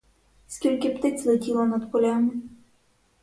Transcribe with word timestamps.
Скільки 0.47 0.89
птиць 0.89 1.25
летіло 1.25 1.65
над 1.65 1.91
полями. 1.91 2.31